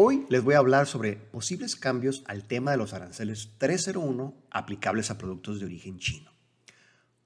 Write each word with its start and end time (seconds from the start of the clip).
Hoy 0.00 0.26
les 0.28 0.44
voy 0.44 0.54
a 0.54 0.58
hablar 0.58 0.86
sobre 0.86 1.16
posibles 1.16 1.74
cambios 1.74 2.22
al 2.28 2.44
tema 2.44 2.70
de 2.70 2.76
los 2.76 2.94
aranceles 2.94 3.50
301 3.58 4.32
aplicables 4.48 5.10
a 5.10 5.18
productos 5.18 5.58
de 5.58 5.66
origen 5.66 5.98
chino. 5.98 6.30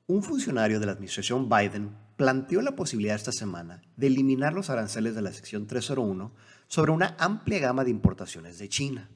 Un 0.06 0.22
funcionario 0.22 0.80
de 0.80 0.86
la 0.86 0.92
administración 0.92 1.50
Biden 1.50 1.94
planteó 2.16 2.62
la 2.62 2.74
posibilidad 2.74 3.14
esta 3.14 3.30
semana 3.30 3.82
de 3.98 4.06
eliminar 4.06 4.54
los 4.54 4.70
aranceles 4.70 5.14
de 5.14 5.20
la 5.20 5.34
sección 5.34 5.66
301 5.66 6.32
sobre 6.66 6.92
una 6.92 7.14
amplia 7.18 7.58
gama 7.58 7.84
de 7.84 7.90
importaciones 7.90 8.58
de 8.58 8.70
China. 8.70 9.10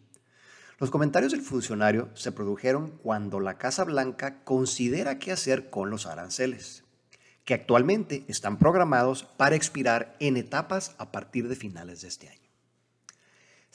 Los 0.79 0.91
comentarios 0.91 1.33
del 1.33 1.41
funcionario 1.41 2.11
se 2.13 2.33
produjeron 2.33 2.91
cuando 2.99 3.41
la 3.41 3.57
Casa 3.57 3.85
Blanca 3.85 4.45
considera 4.45 5.19
qué 5.19 5.33
hacer 5.33 5.71
con 5.71 5.89
los 5.89 6.05
aranceles, 6.05 6.85
que 7.47 7.55
actualmente 7.55 8.27
están 8.29 8.59
programados 8.59 9.23
para 9.25 9.57
expirar 9.57 10.15
en 10.21 10.37
etapas 10.37 10.95
a 10.99 11.11
partir 11.11 11.49
de 11.49 11.57
finales 11.57 12.03
de 12.03 12.09
este 12.09 12.29
año. 12.29 12.46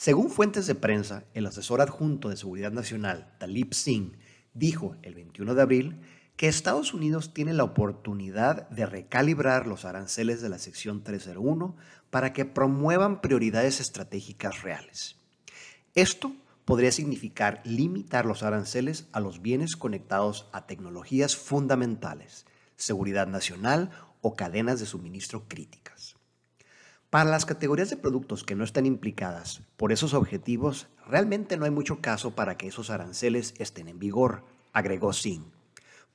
Según 0.02 0.32
fuentes 0.32 0.66
de 0.66 0.74
prensa, 0.74 1.26
el 1.36 1.46
asesor 1.46 1.80
adjunto 1.80 2.30
de 2.30 2.36
Seguridad 2.36 2.72
Nacional, 2.72 3.36
Talib 3.38 3.76
Singh, 3.76 4.18
dijo 4.56 4.96
el 5.04 5.14
21 5.14 5.54
de 5.54 5.62
abril 5.62 6.02
que 6.36 6.48
Estados 6.48 6.96
Unidos 6.96 7.36
tiene 7.36 7.54
la 7.54 7.66
oportunidad 7.66 8.68
de 8.70 8.88
recalibrar 8.88 9.68
los 9.68 9.86
aranceles 9.86 10.42
de 10.42 10.50
la 10.50 10.58
sección 10.58 11.04
301 11.04 11.76
para 12.10 12.34
que 12.34 12.46
promuevan 12.46 13.22
prioridades 13.22 13.80
estratégicas 13.80 14.64
reales. 14.64 15.18
Esto 15.94 16.34
podría 16.66 16.92
significar 16.92 17.62
limitar 17.64 18.26
los 18.26 18.42
aranceles 18.42 19.06
a 19.12 19.20
los 19.20 19.44
bienes 19.44 19.76
conectados 19.76 20.50
a 20.52 20.66
tecnologías 20.66 21.38
fundamentales, 21.38 22.48
seguridad 22.76 23.28
nacional 23.28 23.92
o 24.22 24.36
cadenas 24.36 24.80
de 24.80 24.88
suministro 24.88 25.44
críticas. 25.48 26.16
Para 27.12 27.30
las 27.30 27.46
categorías 27.46 27.90
de 27.90 27.98
productos 27.98 28.46
que 28.46 28.56
no 28.56 28.64
están 28.64 28.86
implicadas 28.86 29.64
por 29.76 29.92
esos 29.92 30.14
objetivos, 30.14 30.88
realmente 31.06 31.58
no 31.58 31.66
hay 31.66 31.72
mucho 31.72 32.00
caso 32.00 32.36
para 32.36 32.56
que 32.56 32.68
esos 32.68 32.90
aranceles 32.90 33.54
estén 33.58 33.90
en 33.90 34.00
vigor, 34.00 34.46
agregó 34.72 35.12
Singh. 35.12 35.44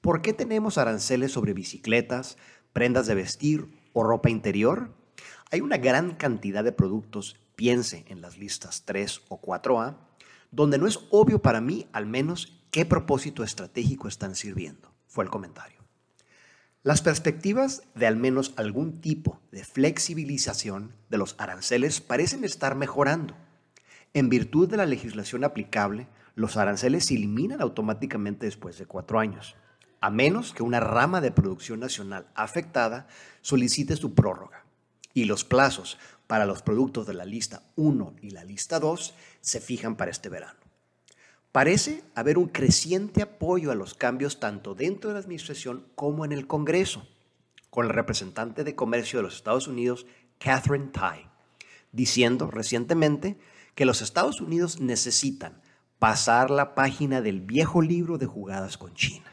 ¿Por 0.00 0.22
qué 0.22 0.32
tenemos 0.32 0.78
aranceles 0.78 1.32
sobre 1.32 1.52
bicicletas, 1.52 2.38
prendas 2.72 3.06
de 3.06 3.14
vestir 3.14 3.68
o 3.92 4.04
ropa 4.04 4.30
interior? 4.30 4.94
Hay 5.50 5.60
una 5.60 5.76
gran 5.76 6.14
cantidad 6.14 6.64
de 6.64 6.72
productos, 6.72 7.36
piense 7.56 8.06
en 8.08 8.22
las 8.22 8.38
listas 8.38 8.84
3 8.86 9.20
o 9.28 9.38
4A, 9.38 9.98
donde 10.50 10.78
no 10.78 10.86
es 10.86 11.00
obvio 11.10 11.42
para 11.42 11.60
mí 11.60 11.86
al 11.92 12.06
menos 12.06 12.62
qué 12.70 12.86
propósito 12.86 13.44
estratégico 13.44 14.08
están 14.08 14.34
sirviendo, 14.34 14.94
fue 15.08 15.24
el 15.24 15.30
comentario. 15.30 15.75
Las 16.86 17.02
perspectivas 17.02 17.82
de 17.96 18.06
al 18.06 18.14
menos 18.14 18.54
algún 18.54 19.00
tipo 19.00 19.40
de 19.50 19.64
flexibilización 19.64 20.94
de 21.10 21.18
los 21.18 21.34
aranceles 21.36 22.00
parecen 22.00 22.44
estar 22.44 22.76
mejorando. 22.76 23.34
En 24.14 24.28
virtud 24.28 24.68
de 24.68 24.76
la 24.76 24.86
legislación 24.86 25.42
aplicable, 25.42 26.06
los 26.36 26.56
aranceles 26.56 27.06
se 27.06 27.16
eliminan 27.16 27.60
automáticamente 27.60 28.46
después 28.46 28.78
de 28.78 28.86
cuatro 28.86 29.18
años, 29.18 29.56
a 30.00 30.10
menos 30.10 30.52
que 30.52 30.62
una 30.62 30.78
rama 30.78 31.20
de 31.20 31.32
producción 31.32 31.80
nacional 31.80 32.28
afectada 32.36 33.08
solicite 33.40 33.96
su 33.96 34.14
prórroga. 34.14 34.64
Y 35.12 35.24
los 35.24 35.42
plazos 35.42 35.98
para 36.28 36.46
los 36.46 36.62
productos 36.62 37.04
de 37.08 37.14
la 37.14 37.24
lista 37.24 37.64
1 37.74 38.14
y 38.22 38.30
la 38.30 38.44
lista 38.44 38.78
2 38.78 39.12
se 39.40 39.60
fijan 39.60 39.96
para 39.96 40.12
este 40.12 40.28
verano. 40.28 40.65
Parece 41.56 42.04
haber 42.14 42.36
un 42.36 42.48
creciente 42.48 43.22
apoyo 43.22 43.70
a 43.70 43.74
los 43.74 43.94
cambios 43.94 44.40
tanto 44.40 44.74
dentro 44.74 45.08
de 45.08 45.14
la 45.14 45.20
administración 45.20 45.86
como 45.94 46.26
en 46.26 46.32
el 46.32 46.46
Congreso, 46.46 47.08
con 47.70 47.86
el 47.86 47.94
representante 47.94 48.62
de 48.62 48.74
Comercio 48.74 49.18
de 49.18 49.22
los 49.22 49.36
Estados 49.36 49.66
Unidos, 49.66 50.04
Catherine 50.38 50.90
Tai, 50.92 51.30
diciendo 51.92 52.50
recientemente 52.50 53.38
que 53.74 53.86
los 53.86 54.02
Estados 54.02 54.42
Unidos 54.42 54.80
necesitan 54.80 55.62
pasar 55.98 56.50
la 56.50 56.74
página 56.74 57.22
del 57.22 57.40
viejo 57.40 57.80
libro 57.80 58.18
de 58.18 58.26
jugadas 58.26 58.76
con 58.76 58.92
China. 58.92 59.32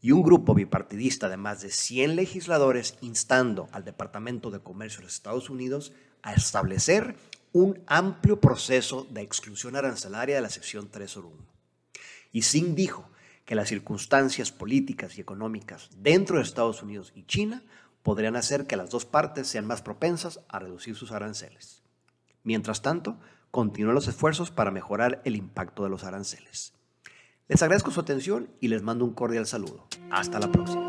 Y 0.00 0.10
un 0.10 0.24
grupo 0.24 0.52
bipartidista 0.52 1.28
de 1.28 1.36
más 1.36 1.60
de 1.60 1.70
100 1.70 2.16
legisladores 2.16 2.96
instando 3.02 3.68
al 3.70 3.84
Departamento 3.84 4.50
de 4.50 4.58
Comercio 4.58 4.98
de 4.98 5.04
los 5.04 5.14
Estados 5.14 5.48
Unidos 5.48 5.92
a 6.22 6.34
establecer 6.34 7.14
un 7.52 7.82
amplio 7.86 8.40
proceso 8.40 9.06
de 9.10 9.22
exclusión 9.22 9.76
arancelaria 9.76 10.36
de 10.36 10.40
la 10.40 10.50
sección 10.50 10.88
301. 10.88 11.36
Y 12.32 12.42
Singh 12.42 12.74
dijo 12.74 13.08
que 13.44 13.54
las 13.54 13.68
circunstancias 13.68 14.52
políticas 14.52 15.18
y 15.18 15.20
económicas 15.20 15.90
dentro 15.96 16.36
de 16.36 16.42
Estados 16.42 16.82
Unidos 16.82 17.12
y 17.14 17.24
China 17.24 17.62
podrían 18.02 18.36
hacer 18.36 18.66
que 18.66 18.76
las 18.76 18.90
dos 18.90 19.04
partes 19.04 19.48
sean 19.48 19.66
más 19.66 19.82
propensas 19.82 20.40
a 20.48 20.58
reducir 20.58 20.94
sus 20.94 21.10
aranceles. 21.12 21.82
Mientras 22.44 22.82
tanto, 22.82 23.18
continúan 23.50 23.94
los 23.94 24.08
esfuerzos 24.08 24.50
para 24.50 24.70
mejorar 24.70 25.20
el 25.24 25.36
impacto 25.36 25.82
de 25.82 25.90
los 25.90 26.04
aranceles. 26.04 26.72
Les 27.48 27.62
agradezco 27.62 27.90
su 27.90 28.00
atención 28.00 28.48
y 28.60 28.68
les 28.68 28.82
mando 28.82 29.04
un 29.04 29.12
cordial 29.12 29.46
saludo. 29.46 29.88
Hasta 30.10 30.38
la 30.38 30.50
próxima. 30.52 30.88